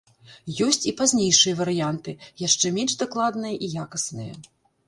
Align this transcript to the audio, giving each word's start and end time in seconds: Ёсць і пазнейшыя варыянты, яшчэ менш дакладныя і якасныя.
Ёсць 0.67 0.85
і 0.91 0.93
пазнейшыя 1.01 1.53
варыянты, 1.59 2.11
яшчэ 2.47 2.67
менш 2.81 2.97
дакладныя 3.03 3.55
і 3.69 3.71
якасныя. 3.83 4.33